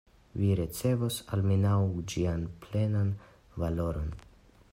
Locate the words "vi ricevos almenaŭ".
0.43-1.75